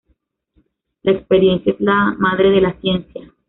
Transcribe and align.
La 1.03 1.11
experiencia 1.11 1.73
es 1.73 1.79
la 1.79 2.15
madre 2.17 2.49
de 2.49 2.61
la 2.61 2.73
ciencia 2.81 3.31